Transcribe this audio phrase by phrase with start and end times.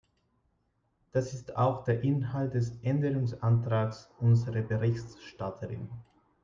[1.11, 5.91] Das ist auch der Inhalt des Änderungsantrags unserer Berichterstatterin.